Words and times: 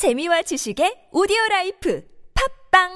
재미와 0.00 0.40
지식의 0.40 1.12
오디오 1.12 1.36
라이프 1.50 2.00
팟빵 2.32 2.88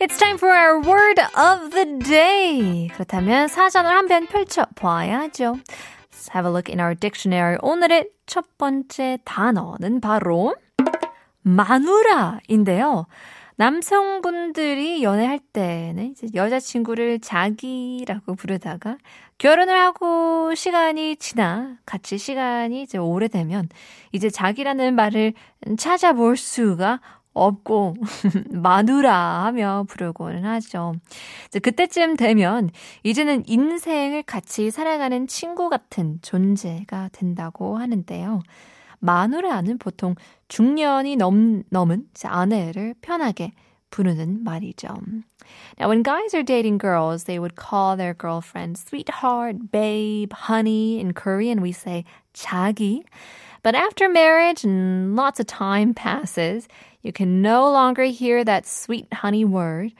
It's 0.00 0.18
time 0.18 0.36
for 0.36 0.50
our 0.50 0.80
word 0.82 1.20
of 1.38 1.70
the 1.70 1.86
day. 2.02 2.88
그렇다면 2.94 3.46
사전을 3.46 3.88
한번 3.88 4.26
펼쳐 4.26 4.66
보아야죠. 4.74 5.54
Let's 6.10 6.34
have 6.34 6.44
a 6.44 6.50
look 6.50 6.68
in 6.68 6.80
our 6.80 6.96
dictionary. 6.98 7.58
오늘의 7.62 8.10
첫 8.26 8.58
번째 8.58 9.18
단어는 9.24 10.00
바로 10.00 10.56
마누라인데요. 11.44 13.06
남성분들이 13.56 15.04
연애할 15.04 15.38
때는 15.38 16.10
이제 16.10 16.26
여자친구를 16.34 17.20
자기라고 17.20 18.34
부르다가 18.34 18.98
결혼을 19.38 19.78
하고 19.78 20.54
시간이 20.54 21.16
지나 21.16 21.76
같이 21.86 22.18
시간이 22.18 22.82
이제 22.82 22.98
오래되면 22.98 23.68
이제 24.10 24.28
자기라는 24.28 24.96
말을 24.96 25.34
찾아볼 25.78 26.36
수가 26.36 27.00
없고 27.32 27.94
마누라 28.50 29.44
하며 29.44 29.84
부르고는 29.88 30.44
하죠. 30.44 30.94
이제 31.48 31.58
그때쯤 31.58 32.16
되면 32.16 32.70
이제는 33.02 33.44
인생을 33.46 34.22
같이 34.22 34.70
살아가는 34.70 35.26
친구 35.26 35.68
같은 35.68 36.18
존재가 36.22 37.10
된다고 37.12 37.78
하는데요. 37.78 38.40
마누라는 39.03 39.77
보통 39.77 40.15
중년이 40.47 41.15
넘, 41.15 41.63
넘은 41.69 42.09
아내를 42.23 42.95
편하게 43.01 43.53
부르는 43.89 44.43
말이죠. 44.43 44.87
Now, 45.79 45.89
when 45.89 46.03
guys 46.03 46.33
are 46.35 46.43
dating 46.43 46.77
girls, 46.77 47.23
they 47.23 47.39
would 47.39 47.55
call 47.55 47.97
their 47.97 48.13
girlfriend 48.13 48.77
sweetheart, 48.77 49.71
babe, 49.71 50.31
honey. 50.31 50.99
In 50.99 51.13
Korean, 51.13 51.61
we 51.61 51.71
say 51.71 52.05
자기. 52.33 53.03
But 53.63 53.75
after 53.75 54.07
marriage 54.07 54.63
and 54.63 55.15
lots 55.15 55.39
of 55.39 55.47
time 55.47 55.93
passes, 55.93 56.67
you 57.01 57.11
can 57.11 57.41
no 57.41 57.69
longer 57.69 58.03
hear 58.03 58.43
that 58.43 58.67
sweet 58.67 59.11
honey 59.11 59.43
word, 59.43 59.93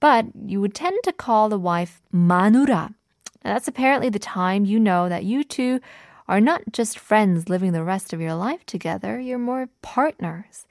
but 0.00 0.26
you 0.46 0.60
would 0.60 0.74
tend 0.74 0.98
to 1.04 1.12
call 1.12 1.48
the 1.48 1.58
wife 1.58 2.00
manura. 2.12 2.94
Now, 3.44 3.52
that's 3.52 3.68
apparently 3.68 4.08
the 4.08 4.18
time 4.18 4.64
you 4.64 4.80
know 4.80 5.08
that 5.08 5.24
you 5.24 5.44
two 5.44 5.80
are 6.28 6.40
not 6.40 6.62
just 6.72 6.98
friends 6.98 7.48
living 7.48 7.72
the 7.72 7.84
rest 7.84 8.12
of 8.12 8.20
your 8.20 8.34
life 8.34 8.64
together, 8.66 9.20
you're 9.20 9.38
more 9.38 9.68
partners. 9.82 10.66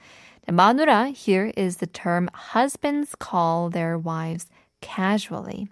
Now, 0.47 0.55
manura 0.55 1.13
here 1.13 1.53
is 1.55 1.77
the 1.77 1.88
term 1.88 2.29
husbands 2.33 3.16
call 3.16 3.69
their 3.69 3.97
wives 3.97 4.47
casually. 4.81 5.67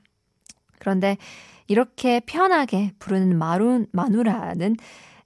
그런데 0.79 1.17
이렇게 1.67 2.21
편하게 2.21 2.93
부르는 2.99 3.37
마루, 3.37 3.85
마누라는 3.91 4.77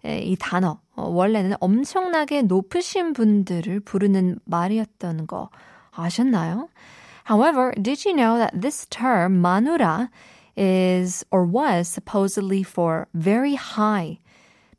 이 0.04 0.36
단어 0.40 0.80
원래는 0.96 1.56
엄청나게 1.60 2.44
높으신 2.44 3.14
분들을 3.14 3.80
부르는 3.82 4.40
말이었던 4.46 5.28
거 5.28 5.50
아셨나요? 5.92 6.70
However, 7.28 7.74
did 7.82 8.06
you 8.06 8.16
know 8.16 8.38
that 8.38 8.54
this 8.60 8.86
term 8.90 9.42
manura 9.42 10.10
is 10.56 11.26
or 11.32 11.44
was 11.44 11.88
supposedly 11.88 12.64
for 12.64 13.08
very 13.14 13.56
high 13.56 14.20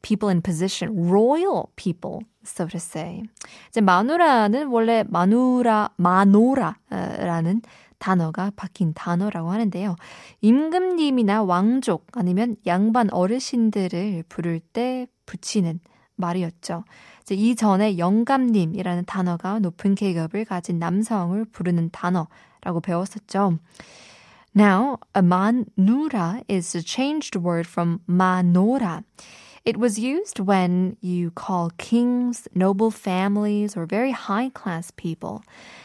people 0.02 0.30
in 0.30 0.42
position, 0.42 1.10
royal 1.10 1.66
people, 1.76 2.20
so 2.46 2.68
to 2.68 2.78
say. 2.78 3.24
이제 3.70 3.82
마누라는 3.82 4.68
원래 4.68 5.04
마누라 5.08 5.92
마노라라는 5.98 7.62
단어가 7.98 8.52
바뀐 8.56 8.94
단어라고 8.94 9.52
하는데요. 9.52 9.96
임금님이나 10.42 11.44
왕족 11.44 12.08
아니면 12.14 12.56
양반 12.66 13.12
어르신들을 13.12 14.24
부를 14.28 14.60
때 14.60 15.08
붙이는 15.26 15.80
말이었죠. 16.16 16.84
이전에 17.30 17.98
영감님이라는 17.98 19.06
단어가 19.06 19.60
높은 19.60 19.96
계급을 19.96 20.44
가진 20.46 20.80
남성을 20.80 21.46
부르는 21.46 21.92
단어라고 21.92 22.82
배웠었죠. 22.82 23.58
Now, 24.54 24.98
a 25.16 25.22
manura 25.22 26.42
is 26.50 26.76
a 26.76 26.82
changed 26.84 27.40
word 27.40 27.70
from 27.70 28.00
manora. 28.10 29.04
It 29.64 29.78
was 29.78 30.00
used 30.00 30.40
when 30.40 30.98
you 31.02 31.30
call 31.32 31.70
kings, 31.78 32.48
noble 32.56 32.90
families, 32.90 33.78
or 33.78 33.86
very 33.86 34.12
high 34.12 34.50
class 34.50 34.90
people. 34.96 35.44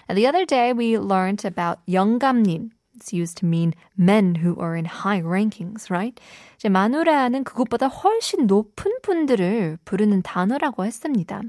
Now, 0.09 0.15
the 0.15 0.27
other 0.27 0.47
day 0.47 0.73
we 0.73 0.99
learned 0.99 1.45
about 1.45 1.81
영감님. 1.87 2.71
It's 2.97 3.13
used 3.13 3.37
to 3.39 3.47
mean 3.47 3.75
men 3.99 4.37
who 4.37 4.57
are 4.59 4.75
in 4.75 4.87
high 4.87 5.21
rankings, 5.21 5.91
right? 5.91 6.19
이제 6.57 6.71
마누라는 6.71 7.45
그것보다 7.45 7.89
훨씬 7.89 8.47
높은 8.47 8.93
분들을 9.03 9.77
부르는 9.85 10.23
단어라고 10.23 10.87
했습니다. 10.87 11.43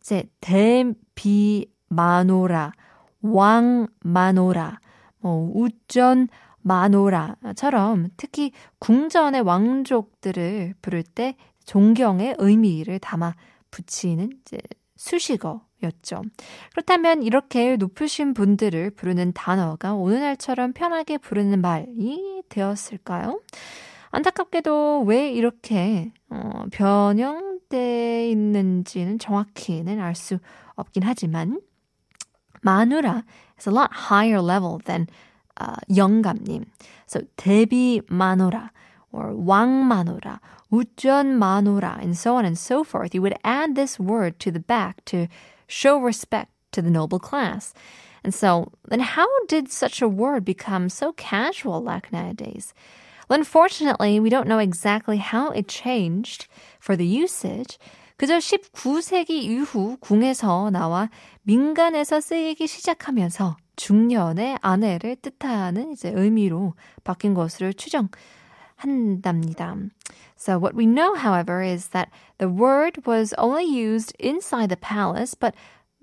이제 0.00 0.24
대비 0.40 1.70
마노라, 1.88 2.72
왕 3.22 3.86
마노라, 4.00 4.80
뭐 5.20 5.52
우전 5.54 6.26
마노라처럼 6.62 8.08
특히 8.16 8.50
궁전의 8.80 9.42
왕족들을 9.42 10.74
부를 10.82 11.02
때 11.02 11.36
존경의 11.64 12.36
의미를 12.38 12.98
담아 12.98 13.34
붙이는 13.70 14.30
이제 14.42 14.58
수식어였죠. 14.96 16.22
그렇다면 16.72 17.22
이렇게 17.22 17.76
높으신 17.76 18.34
분들을 18.34 18.90
부르는 18.90 19.32
단어가 19.32 19.94
오늘날처럼 19.94 20.72
편하게 20.72 21.18
부르는 21.18 21.60
말이 21.60 22.42
되었을까요? 22.48 23.40
안타깝게도 24.10 25.04
왜 25.06 25.30
이렇게 25.32 26.12
어, 26.28 26.64
변형돼 26.70 28.30
있는지는 28.30 29.18
정확히는 29.18 29.98
알 30.00 30.14
수 30.14 30.38
없긴 30.74 31.02
하지만 31.04 31.60
마누라 32.60 33.24
is 33.58 33.68
a 33.68 33.74
lot 33.74 33.88
higher 33.92 34.42
level 34.44 34.78
than 34.84 35.06
uh, 35.60 35.76
영감님. 35.96 36.64
So 37.06 37.22
대비 37.36 38.00
마누라 38.08 38.70
or 39.11 39.33
왕 39.35 39.87
마누라 39.87 40.39
우전 40.69 41.37
마누라, 41.37 41.99
and 42.01 42.15
so 42.17 42.35
on 42.35 42.45
and 42.45 42.57
so 42.57 42.83
forth. 42.83 43.15
You 43.15 43.21
would 43.21 43.37
add 43.43 43.75
this 43.75 43.99
word 43.99 44.39
to 44.39 44.51
the 44.51 44.59
back 44.59 45.03
to 45.05 45.27
show 45.67 45.97
respect 45.97 46.51
to 46.71 46.81
the 46.81 46.91
noble 46.91 47.19
class. 47.19 47.73
And 48.23 48.33
so, 48.33 48.71
then 48.89 48.99
how 48.99 49.27
did 49.47 49.71
such 49.71 50.01
a 50.01 50.07
word 50.09 50.43
become 50.43 50.89
so 50.89 51.13
casual 51.13 51.81
like 51.81 52.11
nowadays? 52.11 52.73
Well, 53.29 53.39
unfortunately, 53.39 54.19
we 54.19 54.29
don't 54.29 54.47
know 54.47 54.59
exactly 54.59 55.17
how 55.17 55.51
it 55.51 55.67
changed 55.67 56.47
for 56.79 56.95
the 56.95 57.05
usage. 57.05 57.77
그저 58.17 58.37
19세기 58.39 59.29
이후 59.29 59.97
궁에서 59.99 60.71
나와 60.71 61.09
민간에서 61.43 62.19
쓰이기 62.19 62.65
시작하면서 62.65 63.57
중년의 63.75 64.57
아내를 64.61 65.17
뜻하는 65.17 65.91
이제 65.91 66.11
의미로 66.15 66.73
바뀐 67.03 67.35
것으로 67.35 67.73
추정. 67.73 68.09
한답니다. 68.81 69.89
So 70.35 70.59
what 70.59 70.75
we 70.75 70.85
know, 70.85 71.15
however, 71.15 71.61
is 71.61 71.89
that 71.89 72.09
the 72.37 72.49
word 72.49 73.05
was 73.05 73.33
only 73.37 73.65
used 73.65 74.13
inside 74.19 74.69
the 74.69 74.77
palace, 74.77 75.33
but 75.33 75.55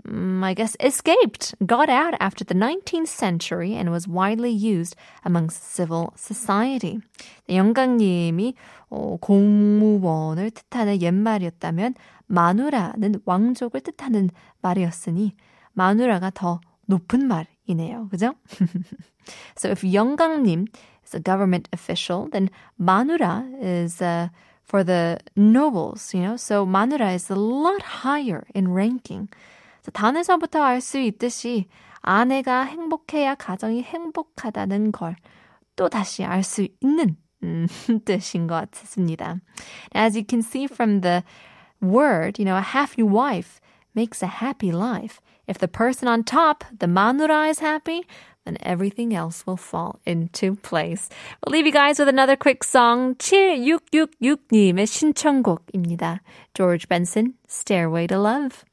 um, 0.06 0.44
I 0.44 0.54
guess 0.54 0.76
escaped, 0.80 1.54
got 1.64 1.88
out 1.88 2.14
after 2.20 2.44
the 2.44 2.54
19th 2.54 3.08
century 3.08 3.74
and 3.74 3.90
was 3.90 4.06
widely 4.06 4.50
used 4.50 4.96
amongst 5.24 5.62
civil 5.62 6.12
society. 6.16 7.00
영광님이 7.48 8.54
어, 8.90 9.16
공무원을 9.20 10.50
뜻하는 10.50 11.00
옛말이었다면 11.00 11.94
마누라는 12.26 13.20
왕족을 13.24 13.80
뜻하는 13.80 14.30
말이었으니 14.62 15.34
마누라가 15.72 16.30
더 16.30 16.60
높은 16.86 17.26
말이네요. 17.26 18.08
그죠? 18.10 18.34
so 19.56 19.70
if 19.70 19.84
영광님 19.84 20.66
is 21.08 21.14
a 21.14 21.20
government 21.20 21.68
official, 21.72 22.28
then 22.32 22.50
Manura 22.80 23.44
is 23.60 24.00
uh, 24.00 24.28
for 24.62 24.82
the 24.84 25.18
nobles, 25.36 26.14
you 26.14 26.22
know. 26.22 26.36
So 26.36 26.66
Manura 26.66 27.14
is 27.14 27.30
a 27.30 27.36
lot 27.36 27.82
higher 27.82 28.46
in 28.54 28.72
ranking. 28.72 29.28
So 29.82 29.90
단에서부터 29.92 30.62
알 30.62 30.80
수 30.80 30.98
있듯이 30.98 31.66
아내가 32.00 32.64
행복해야 32.64 33.34
가정이 33.34 33.82
행복하다는 33.82 34.92
걸 34.92 35.16
또 35.76 35.88
다시 35.88 36.24
알 36.24 36.42
수 36.42 36.66
있는 36.80 37.16
음, 37.42 37.66
뜻인 38.04 38.46
것 38.46 38.70
같습니다. 38.70 39.40
As 39.94 40.16
you 40.16 40.24
can 40.28 40.40
see 40.40 40.66
from 40.66 41.00
the 41.00 41.22
word, 41.82 42.38
you 42.38 42.44
know, 42.44 42.56
a 42.56 42.62
happy 42.62 43.02
wife 43.02 43.60
makes 43.98 44.22
a 44.22 44.26
happy 44.26 44.72
life. 44.72 45.20
If 45.46 45.58
the 45.58 45.68
person 45.68 46.08
on 46.08 46.24
top, 46.24 46.64
the 46.76 46.86
manura, 46.86 47.48
is 47.50 47.60
happy, 47.60 48.02
then 48.44 48.56
everything 48.60 49.14
else 49.14 49.46
will 49.46 49.56
fall 49.56 50.00
into 50.04 50.56
place. 50.56 51.08
We'll 51.44 51.52
leave 51.52 51.66
you 51.66 51.72
guys 51.72 51.98
with 51.98 52.08
another 52.08 52.36
quick 52.36 52.64
song. 52.64 53.14
7666님의 53.16 54.86
신청곡입니다. 54.86 56.20
George 56.54 56.88
Benson, 56.88 57.34
Stairway 57.46 58.06
to 58.06 58.18
Love. 58.18 58.64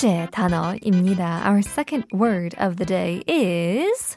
번째 0.00 0.28
단어입니다. 0.32 1.42
Our 1.46 1.58
second 1.58 2.06
word 2.14 2.56
of 2.58 2.76
the 2.76 2.86
day 2.86 3.22
is 3.28 4.16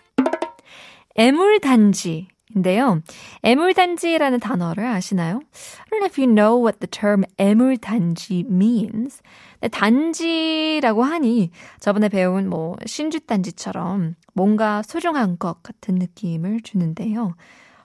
애물단지. 1.15 2.30
인데요. 2.56 3.01
애물단지라는 3.41 4.39
단어를 4.39 4.85
아시나요? 4.85 5.41
I 5.41 5.89
don't 5.89 6.00
know 6.00 6.06
if 6.06 6.21
you 6.21 6.33
know 6.33 6.57
what 6.57 6.80
the 6.80 6.89
term 6.89 7.25
애물단지 7.38 8.45
means. 8.47 9.21
단지라고 9.69 11.03
하니 11.03 11.51
저번에 11.81 12.07
배운 12.07 12.47
뭐 12.47 12.77
신주단지처럼 12.86 14.15
뭔가 14.33 14.83
소중한 14.83 15.38
것 15.38 15.62
같은 15.63 15.95
느낌을 15.95 16.62
주는데요. 16.62 17.36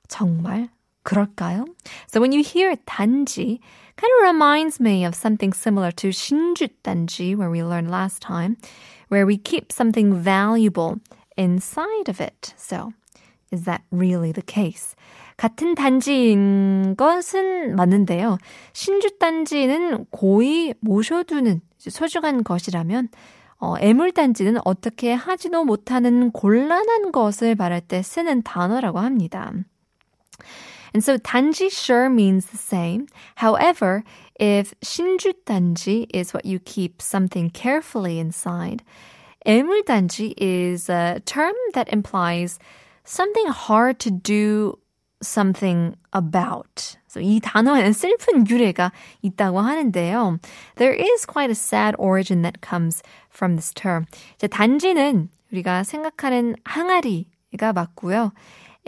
정말 0.06 0.68
그럴까요? 1.04 1.64
So 2.06 2.20
when 2.20 2.32
you 2.32 2.42
hear 2.42 2.76
단지, 2.86 3.60
kind 3.96 4.12
of 4.18 4.22
reminds 4.22 4.80
me 4.80 5.04
of 5.04 5.14
something 5.14 5.52
similar 5.52 5.90
to 5.92 6.10
신주 6.10 6.68
단지 6.82 7.34
where 7.34 7.50
we 7.50 7.62
learned 7.62 7.90
last 7.90 8.20
time, 8.20 8.56
where 9.08 9.26
we 9.26 9.36
keep 9.36 9.72
something 9.72 10.14
valuable 10.22 11.00
inside 11.36 12.08
of 12.08 12.20
it. 12.20 12.54
So 12.56 12.92
is 13.50 13.64
that 13.64 13.82
really 13.90 14.32
the 14.32 14.44
case? 14.44 14.94
같은 15.36 15.74
단지인 15.76 16.96
것은 16.96 17.76
맞는데요. 17.76 18.38
신주 18.72 19.18
단지는 19.18 20.04
고이 20.10 20.74
모셔두는 20.80 21.60
소중한 21.78 22.42
것이라면 22.42 23.08
어, 23.60 23.74
애물단지는 23.80 24.58
어떻게 24.64 25.12
하지도 25.12 25.64
못하는 25.64 26.30
곤란한 26.30 27.12
것을 27.12 27.54
말할 27.54 27.80
때 27.80 28.02
쓰는 28.02 28.42
단어라고 28.42 28.98
합니다. 29.00 29.52
And 30.93 31.03
so 31.03 31.17
단지 31.17 31.71
sure 31.71 32.09
means 32.09 32.47
the 32.47 32.57
same. 32.57 33.07
However, 33.35 34.03
if 34.39 34.73
신주 34.81 35.33
단지 35.45 36.07
is 36.13 36.33
what 36.33 36.45
you 36.45 36.59
keep 36.59 37.01
something 37.01 37.49
carefully 37.49 38.19
inside, 38.19 38.83
애물단지 39.45 40.33
is 40.37 40.89
a 40.89 41.21
term 41.25 41.53
that 41.73 41.91
implies 41.91 42.59
something 43.03 43.47
hard 43.47 43.99
to 43.99 44.11
do 44.11 44.79
something 45.21 45.95
about. 46.13 46.97
So 47.07 47.19
이 47.19 47.39
단어에는 47.39 47.93
슬픈 47.93 48.47
유래가 48.47 48.91
있다고 49.21 49.61
하는데요. 49.61 50.39
There 50.75 50.93
is 50.93 51.25
quite 51.25 51.49
a 51.49 51.55
sad 51.55 51.95
origin 51.97 52.41
that 52.43 52.61
comes 52.61 53.01
from 53.29 53.55
this 53.55 53.73
term. 53.73 54.05
이제 54.35 54.47
단지는 54.47 55.29
우리가 55.51 55.83
생각하는 55.83 56.55
항아리가 56.65 57.73
맞고요. 57.73 58.31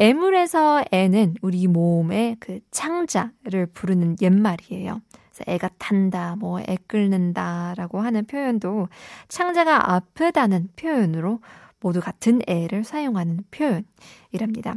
애물에서 0.00 0.84
애는 0.92 1.34
우리 1.42 1.66
몸의 1.66 2.38
그 2.40 2.60
창자를 2.70 3.66
부르는 3.66 4.16
옛말이에요. 4.20 5.02
애가 5.46 5.70
탄다, 5.78 6.36
뭐 6.36 6.60
애 6.60 6.76
끓는다 6.86 7.74
라고 7.76 8.00
하는 8.00 8.26
표현도 8.26 8.88
창자가 9.28 9.92
아프다는 9.92 10.68
표현으로 10.76 11.40
모두 11.80 12.00
같은 12.00 12.40
애를 12.46 12.84
사용하는 12.84 13.44
표현이랍니다. 13.50 14.76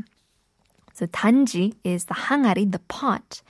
So 0.94 1.08
단지 1.08 1.74
is 1.86 2.06
the 2.06 2.16
항아리, 2.16 2.72
the 2.72 2.80
pot 2.88 3.42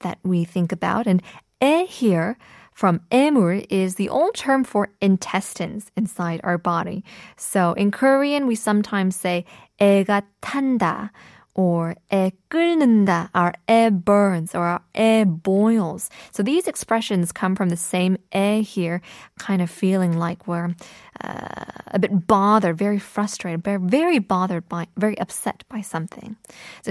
that 0.00 0.18
we 0.24 0.44
think 0.44 0.72
about. 0.72 1.08
And 1.08 1.22
애 1.60 1.86
here 1.86 2.36
from 2.72 3.00
emur 3.10 3.64
is 3.70 3.94
the 3.94 4.08
old 4.08 4.34
term 4.34 4.64
for 4.64 4.88
intestines 5.00 5.90
inside 5.96 6.40
our 6.44 6.58
body. 6.58 7.02
So 7.36 7.72
in 7.74 7.90
Korean, 7.90 8.46
we 8.46 8.54
sometimes 8.54 9.16
say 9.16 9.44
애가 9.78 10.22
탄다 10.40 11.10
or 11.54 11.94
애 12.12 12.32
끓는다, 12.50 13.30
our 13.34 13.52
애 13.68 13.90
burns 13.90 14.54
or 14.54 14.80
애 14.94 15.24
boils. 15.24 16.10
So 16.32 16.42
these 16.42 16.66
expressions 16.66 17.32
come 17.32 17.54
from 17.54 17.68
the 17.68 17.76
same 17.76 18.16
애 18.32 18.60
here, 18.62 19.00
kind 19.38 19.62
of 19.62 19.70
feeling 19.70 20.18
like 20.18 20.48
we're 20.48 20.74
uh, 21.22 21.64
a 21.92 21.98
bit 21.98 22.26
bothered, 22.26 22.76
very 22.76 22.98
frustrated, 22.98 23.62
very, 23.62 23.78
very 23.78 24.18
bothered 24.18 24.68
by, 24.68 24.86
very 24.96 25.16
upset 25.20 25.64
by 25.68 25.80
something. 25.80 26.36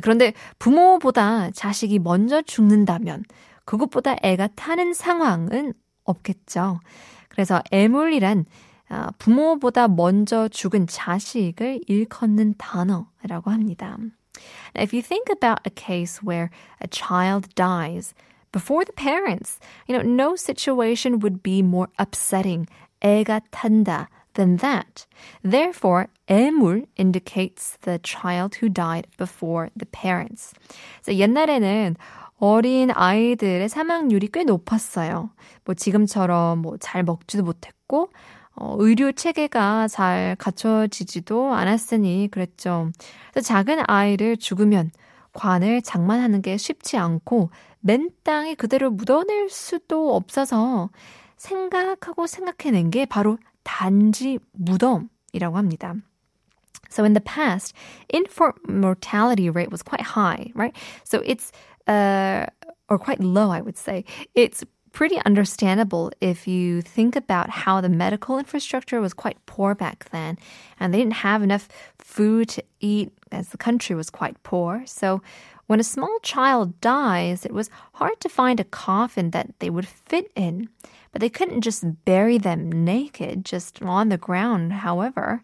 그런데 0.02 0.34
부모보다 0.60 1.52
자식이 1.52 2.00
먼저 2.00 2.42
죽는다면 2.42 3.26
그것보다 3.66 4.16
애가 4.24 4.50
타는 4.56 4.94
상황은 4.94 5.74
없겠죠. 6.06 6.80
그래서 7.30 7.62
애물이란 7.72 8.46
부모보다 9.18 9.88
먼저 9.88 10.48
죽은 10.48 10.88
자식을 10.88 11.82
일컫는 11.88 12.56
단어라고 12.58 13.52
합니다. 13.52 13.98
Now, 14.76 14.82
if 14.82 14.94
you 14.94 15.02
think 15.02 15.30
about 15.30 15.62
a 15.66 15.72
case 15.74 16.22
where 16.24 16.50
a 16.82 16.88
child 16.90 17.54
dies 17.56 18.14
before 18.52 18.84
the 18.84 18.94
parents, 18.94 19.60
you 19.88 19.96
know, 19.96 20.04
no 20.04 20.36
situation 20.36 21.20
would 21.20 21.44
be 21.44 21.60
more 21.60 21.88
upsetting, 22.00 22.68
애가 23.02 23.42
탄다, 23.52 24.08
than 24.34 24.58
that. 24.58 25.06
Therefore, 25.44 26.08
애물 26.28 26.86
indicates 26.98 27.78
the 27.82 28.00
child 28.04 28.56
who 28.56 28.70
died 28.70 29.08
before 29.18 29.70
the 29.76 29.86
parents. 29.86 30.54
So 31.02 31.14
옛날에는 31.14 31.96
어린 32.40 32.92
아이들의 32.92 33.70
사망률이 33.70 34.30
꽤 34.34 34.44
높았어요. 34.44 35.30
뭐 35.66 35.76
지금처럼 35.76 36.60
뭐 36.60 36.78
잘 36.78 37.04
먹지도 37.04 37.44
못했고 37.44 38.10
어, 38.56 38.76
의료 38.80 39.12
체계가 39.12 39.88
잘 39.88 40.36
갖춰지지도 40.38 41.54
않았으니 41.54 42.30
그랬죠. 42.32 42.92
작은 43.42 43.84
아이를 43.88 44.38
죽으면 44.38 44.92
관을 45.34 45.82
장만하는 45.82 46.42
게 46.42 46.58
쉽지 46.58 46.98
않고 46.98 47.50
맨 47.80 48.10
땅에 48.24 48.54
그대로 48.56 48.92
묻어낼 48.92 49.50
수도 49.50 50.16
없어서 50.16 50.90
생각하고 51.36 52.28
생각해낸 52.28 52.92
게 52.92 53.06
바로 53.06 53.38
단지 53.64 54.40
무덤이라고 54.54 55.58
합니다. 55.58 55.96
So 56.90 57.04
in 57.04 57.14
the 57.14 57.22
past, 57.22 57.74
infant 58.14 58.56
mortality 58.70 59.50
rate 59.50 59.72
was 59.72 59.82
quite 59.82 60.02
high, 60.02 60.52
right? 60.54 60.76
So 61.04 61.22
it's 61.26 61.52
uh, 61.88 62.46
or 62.88 63.00
quite 63.00 63.20
low, 63.20 63.50
I 63.50 63.62
would 63.62 63.78
say. 63.78 64.06
It's 64.36 64.64
pretty 64.94 65.20
understandable 65.26 66.12
if 66.22 66.48
you 66.48 66.82
think 66.82 67.16
about 67.16 67.50
how 67.50 67.82
the 67.82 67.90
medical 67.90 68.38
infrastructure 68.38 69.02
was 69.02 69.14
quite 69.14 69.44
poor 69.48 69.76
back 69.76 70.08
then 70.12 70.38
and 70.80 70.94
they 70.94 71.00
didn't 71.00 71.14
have 71.14 71.44
enough 71.44 71.68
food 71.98 72.48
to 72.48 72.64
eat 72.80 73.12
as 73.32 73.50
the 73.50 73.58
country 73.58 73.96
was 73.96 74.10
quite 74.12 74.42
poor. 74.44 74.84
So 74.86 75.22
when 75.66 75.80
a 75.80 75.84
small 75.84 76.20
child 76.22 76.80
dies, 76.80 77.44
it 77.46 77.52
was 77.52 77.72
hard 77.94 78.20
to 78.20 78.30
find 78.30 78.60
a 78.60 78.66
coffin 78.66 79.32
that 79.32 79.50
they 79.60 79.70
would 79.70 79.88
fit 79.88 80.32
in. 80.36 80.70
But 81.12 81.22
they 81.22 81.30
couldn't 81.30 81.62
just 81.62 82.06
bury 82.06 82.38
them 82.38 82.70
naked, 82.70 83.46
just 83.46 83.82
on 83.82 84.10
the 84.10 84.18
ground, 84.18 84.74
however. 84.74 85.42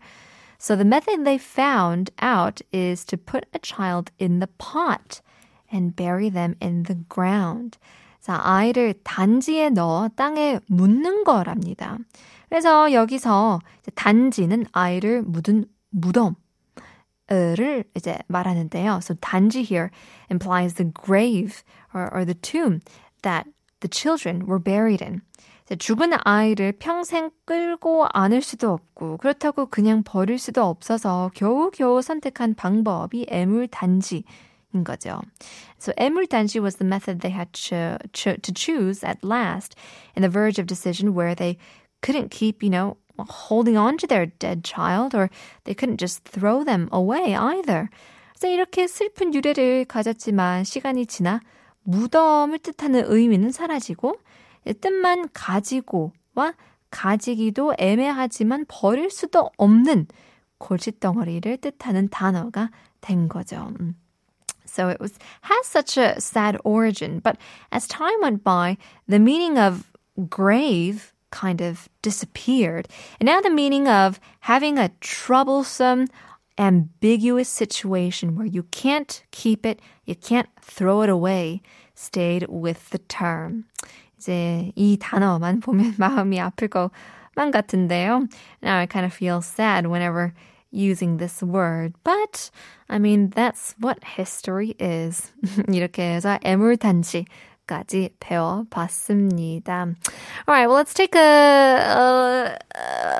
So 0.57 0.75
the 0.75 0.85
method 0.85 1.25
they 1.25 1.37
found 1.37 2.11
out 2.19 2.61
is 2.71 3.05
to 3.05 3.17
put 3.17 3.45
a 3.53 3.59
child 3.59 4.11
in 4.19 4.39
the 4.39 4.47
pot 4.47 5.21
and 5.71 5.95
bury 5.95 6.29
them 6.29 6.55
in 6.59 6.83
the 6.83 6.95
ground. 6.95 7.77
자, 8.29 8.39
아이를 8.43 8.93
단지에 9.03 9.71
넣어 9.71 10.07
땅에 10.09 10.59
묻는 10.67 11.23
거랍니다. 11.23 11.97
그래서 12.47 12.93
여기서 12.93 13.59
단지는 13.95 14.67
아이를 14.71 15.23
묻은 15.23 15.65
무덤. 15.89 16.35
를 17.27 17.83
이제 17.95 18.19
말하는데요. 18.27 18.97
So 18.97 19.15
단지 19.19 19.61
here 19.61 19.89
implies 20.29 20.75
the 20.75 20.91
grave 20.93 21.63
or, 21.95 22.07
or 22.13 22.23
the 22.23 22.35
tomb 22.39 22.81
that 23.23 23.49
the 23.79 23.89
children 23.91 24.45
were 24.47 24.61
buried 24.63 25.03
in. 25.03 25.21
죽은 25.79 26.11
아이를 26.23 26.73
평생 26.73 27.31
끌고 27.45 28.05
안을 28.13 28.43
수도 28.43 28.73
없고 28.73 29.17
그렇다고 29.17 29.65
그냥 29.65 30.03
버릴 30.03 30.37
수도 30.37 30.65
없어서 30.65 31.31
겨우겨우 31.33 32.03
선택한 32.03 32.53
방법이 32.53 33.25
애물단지 33.27 34.23
인 34.73 34.83
거죠. 34.83 35.21
So 35.79 35.93
애물단지 35.97 36.59
was 36.61 36.77
the 36.77 36.87
method 36.87 37.21
they 37.21 37.31
had 37.33 37.51
cho- 37.53 37.97
cho- 38.13 38.37
to 38.37 38.53
choose 38.53 39.03
at 39.03 39.23
last 39.23 39.75
in 40.15 40.21
the 40.21 40.29
verge 40.29 40.59
of 40.59 40.67
decision 40.67 41.13
where 41.15 41.33
they 41.35 41.57
couldn't 42.01 42.29
keep, 42.29 42.61
you 42.63 42.69
know, 42.69 42.97
holding 43.17 43.77
on 43.77 43.97
to 43.97 44.07
their 44.07 44.27
dead 44.39 44.63
child 44.63 45.15
or 45.15 45.29
they 45.65 45.73
couldn't 45.73 45.97
just 45.99 46.23
throw 46.23 46.63
them 46.63 46.87
away 46.93 47.35
either. 47.35 47.89
그래서 48.37 48.47
이렇게 48.47 48.87
슬픈 48.87 49.33
유래를 49.33 49.85
가졌지만 49.85 50.63
시간이 50.63 51.07
지나 51.07 51.41
무덤을 51.83 52.59
뜻하는 52.59 53.03
의미는 53.07 53.51
사라지고 53.51 54.15
뜻만 54.79 55.29
가지고와 55.33 56.53
가지기도 56.91 57.73
애매하지만 57.77 58.65
버릴 58.67 59.09
수도 59.09 59.49
없는 59.57 60.07
골칫덩어리를 60.57 61.57
뜻하는 61.57 62.09
단어가 62.09 62.69
된 63.01 63.27
거죠. 63.27 63.73
So 64.68 64.88
it 64.88 64.98
was 64.98 65.18
has 65.42 65.66
such 65.66 65.96
a 65.96 66.20
sad 66.20 66.58
origin, 66.64 67.20
but 67.20 67.36
as 67.70 67.86
time 67.86 68.20
went 68.22 68.42
by, 68.42 68.76
the 69.06 69.18
meaning 69.18 69.58
of 69.58 69.90
grave 70.28 71.12
kind 71.30 71.60
of 71.60 71.88
disappeared. 72.02 72.88
And 73.18 73.26
now 73.26 73.40
the 73.40 73.50
meaning 73.50 73.88
of 73.88 74.20
having 74.40 74.78
a 74.78 74.90
troublesome, 75.00 76.06
ambiguous 76.58 77.48
situation 77.48 78.36
where 78.36 78.46
you 78.46 78.62
can't 78.70 79.22
keep 79.32 79.66
it, 79.66 79.80
you 80.06 80.14
can't 80.14 80.48
throw 80.60 81.02
it 81.02 81.10
away, 81.10 81.60
stayed 81.94 82.46
with 82.48 82.90
the 82.90 82.98
term. 82.98 83.64
이제 84.18 84.72
이 84.76 84.96
단어만 84.98 85.60
보면 85.60 85.94
마음이 85.98 86.40
아플 86.40 86.68
것만 86.68 87.50
같은데요. 87.50 88.28
Now 88.62 88.78
I 88.78 88.86
kind 88.86 89.04
of 89.04 89.12
feel 89.12 89.42
sad 89.42 89.86
whenever 89.86 90.32
using 90.71 91.17
this 91.17 91.41
word. 91.41 91.93
But, 92.03 92.51
I 92.89 92.99
mean, 92.99 93.29
that's 93.29 93.75
what 93.79 94.03
history 94.03 94.75
is. 94.79 95.31
이렇게 95.67 96.15
해서 96.15 96.37
애물단지 96.43 97.25
까지 97.67 98.09
배워봤습니다. 98.19 99.95
Alright, 100.47 100.67
well, 100.67 100.75
let's 100.75 100.93
take 100.93 101.15
a, 101.15 101.21
a, 101.21 102.57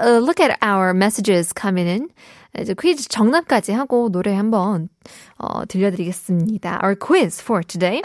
a 0.02 0.20
look 0.20 0.40
at 0.40 0.58
our 0.64 0.94
messages 0.94 1.54
coming 1.54 1.88
in. 1.88 2.10
이제 2.58 2.74
퀴즈 2.74 3.08
정답까지 3.08 3.72
하고 3.74 4.10
노래 4.10 4.34
한번 4.36 4.90
어, 5.38 5.66
들려드리겠습니다. 5.68 6.80
Our 6.84 6.96
quiz 6.96 7.42
for 7.42 7.64
today. 7.64 8.02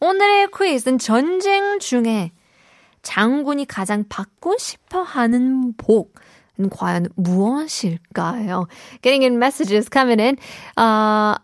오늘의 0.00 0.48
퀴즈는 0.54 0.98
전쟁 0.98 1.78
중에 1.78 2.32
장군이 3.00 3.64
가장 3.64 4.04
받고 4.08 4.58
싶어 4.58 5.02
하는 5.02 5.72
복. 5.76 6.14
과연 6.70 7.08
무엇일까요? 7.16 8.66
Getting 9.02 9.24
in 9.24 9.36
messages 9.36 9.88
coming 9.90 10.20
in. 10.20 10.36
Uh, 10.76 11.36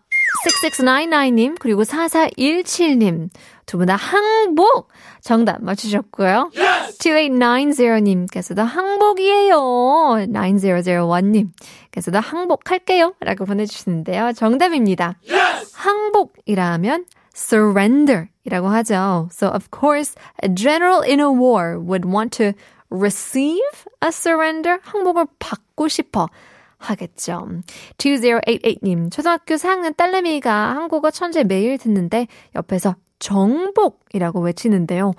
6699님, 0.45 1.57
그리고 1.59 1.83
4417님. 1.83 3.29
두 3.65 3.77
분 3.77 3.85
다 3.87 3.95
항복! 3.95 4.87
정답 5.21 5.61
맞추셨고요. 5.61 6.51
Yes! 6.57 6.97
2890님께서도 6.97 8.63
항복이에요. 8.63 9.57
9001님께서도 10.33 12.21
항복할게요. 12.21 13.13
라고 13.19 13.45
보내주시는데요. 13.45 14.33
정답입니다. 14.33 15.15
Yes! 15.29 15.71
항복이라면 15.75 17.05
surrender 17.35 18.29
이라고 18.45 18.67
하죠. 18.69 19.29
So 19.31 19.49
of 19.49 19.69
course, 19.71 20.15
a 20.43 20.49
general 20.49 21.03
in 21.03 21.19
a 21.19 21.29
war 21.29 21.77
would 21.79 22.05
want 22.05 22.31
to 22.37 22.53
receive 22.91 23.61
a 24.03 24.09
surrender, 24.09 24.79
항복을 24.83 25.25
받고 25.39 25.87
싶어 25.87 26.27
하겠죠. 26.77 27.47
2088님, 27.97 29.11
초등학교 29.11 29.55
4학년 29.55 29.95
딸내미가 29.95 30.75
한국어 30.75 31.11
천재 31.11 31.43
매일 31.43 31.77
듣는데 31.77 32.27
옆에서 32.55 32.95
정복이라고 33.19 34.39
외치는데요. 34.39 35.11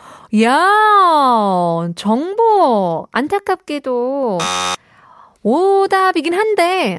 야, 0.42 1.92
정복. 1.96 3.08
안타깝게도 3.12 4.38
오답이긴 5.42 6.34
한데, 6.34 6.98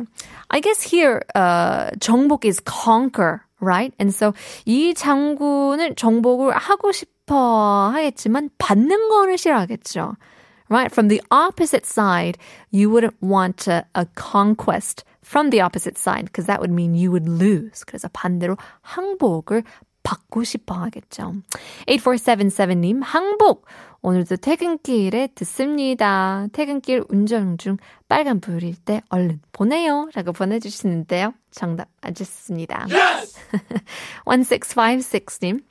I 0.50 0.62
guess 0.62 0.84
here, 0.84 1.20
uh, 1.36 1.90
정복 2.00 2.46
is 2.46 2.62
conquer, 2.64 3.42
right? 3.62 3.94
And 4.00 4.14
so 4.14 4.34
이 4.66 4.94
장군은 4.94 5.96
정복을 5.96 6.54
하고 6.54 6.92
싶어 6.92 7.92
하겠지만 7.94 8.50
받는 8.58 9.10
거는 9.10 9.38
싫어하겠죠. 9.38 10.14
right? 10.71 10.93
From 10.93 11.09
the 11.09 11.23
opposite 11.31 11.87
side, 11.87 12.39
you 12.71 12.91
wouldn't 12.91 13.17
want 13.21 13.67
a, 13.69 13.85
a 13.95 14.07
conquest 14.15 15.05
from 15.23 15.51
the 15.51 15.61
opposite 15.61 15.99
side 15.99 16.27
because 16.27 16.47
that 16.47 16.61
would 16.61 16.71
mean 16.71 16.95
you 16.95 17.11
would 17.11 17.29
lose. 17.29 17.85
그래서 17.85 18.09
반대로 18.13 18.57
항복을 18.83 19.65
받고 20.03 20.45
싶어 20.45 20.75
하겠죠. 20.77 21.35
8477님, 21.89 23.01
항복! 23.03 23.67
오늘도 24.03 24.37
퇴근길에 24.37 25.31
듣습니다. 25.35 26.47
퇴근길 26.53 27.03
운전 27.09 27.59
중 27.59 27.77
빨간불일 28.09 28.77
때 28.85 29.03
얼른 29.09 29.41
보내요. 29.51 30.09
라고 30.15 30.33
보내주시는데요. 30.33 31.35
정답 31.51 31.89
맞으셨습니다. 32.03 32.87
Yes! 32.89 33.37
1656님, 34.27 35.65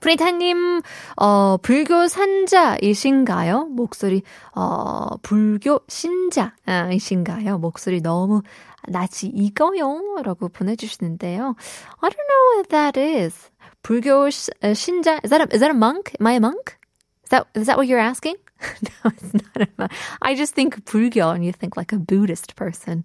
프리타님, 0.00 0.82
어, 1.16 1.56
불교 1.58 2.06
산자이신가요? 2.08 3.66
목소리, 3.66 4.22
어, 4.54 5.16
불교 5.22 5.80
신자이신가요? 5.88 7.58
목소리 7.58 8.00
너무 8.00 8.42
낯이 8.88 9.30
익어요. 9.32 10.22
라고 10.22 10.48
보내주시는데요. 10.48 11.54
I 12.00 12.10
don't 12.10 12.28
know 12.28 12.56
what 12.56 12.68
that 12.70 12.98
is. 12.98 13.50
불교 13.82 14.28
신자, 14.30 15.20
is 15.24 15.30
that 15.30 15.40
a, 15.40 15.48
is 15.52 15.60
that 15.60 15.70
a 15.70 15.74
monk? 15.74 16.14
Am 16.20 16.26
I 16.26 16.34
a 16.34 16.40
monk? 16.40 16.76
Is 17.24 17.30
that, 17.30 17.46
is 17.54 17.66
that 17.66 17.76
what 17.76 17.88
you're 17.88 17.98
asking? 17.98 18.36
no, 18.82 19.10
it's 19.10 19.34
not 19.34 19.62
a 19.62 19.68
monk. 19.76 19.92
I 20.22 20.34
just 20.34 20.54
think 20.54 20.84
불교 20.84 21.34
and 21.34 21.44
you 21.44 21.52
think 21.52 21.76
like 21.76 21.92
a 21.92 21.98
Buddhist 21.98 22.56
person. 22.56 23.04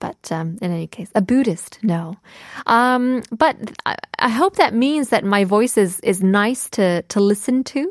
But 0.00 0.30
um, 0.30 0.58
in 0.60 0.72
any 0.72 0.86
case, 0.86 1.10
a 1.14 1.22
Buddhist, 1.22 1.78
no. 1.82 2.16
Um, 2.66 3.22
but 3.32 3.56
I, 3.86 3.96
I, 4.18 4.28
hope 4.28 4.56
that 4.56 4.74
means 4.74 5.08
that 5.08 5.24
my 5.24 5.44
voice 5.44 5.78
is, 5.78 6.00
is 6.00 6.22
nice 6.22 6.68
to, 6.70 7.02
to 7.02 7.20
listen 7.20 7.64
to. 7.64 7.90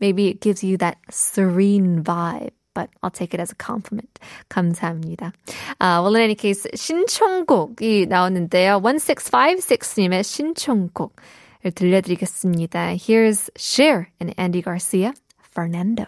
Maybe 0.00 0.28
it 0.28 0.40
gives 0.40 0.64
you 0.64 0.78
that 0.78 0.96
serene 1.10 2.02
vibe. 2.02 2.50
But 2.74 2.88
I'll 3.02 3.10
take 3.10 3.34
it 3.34 3.40
as 3.40 3.52
a 3.52 3.54
compliment. 3.54 4.18
감사합니다. 4.48 5.34
Uh, 5.78 6.00
well, 6.02 6.14
in 6.14 6.22
any 6.22 6.34
case, 6.34 6.66
신청곡이 6.74 8.06
나오는데요. 8.06 8.80
1656님의 8.80 10.24
신청곡을 10.24 11.72
들려드리겠습니다. 11.74 12.96
Here's 12.96 13.50
Cher 13.58 14.08
and 14.18 14.34
Andy 14.38 14.62
Garcia, 14.62 15.12
Fernando. 15.54 16.06